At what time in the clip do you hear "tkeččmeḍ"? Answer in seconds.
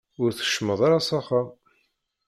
0.31-0.79